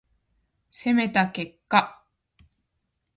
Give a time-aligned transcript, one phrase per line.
[0.71, 2.03] 攻めた結果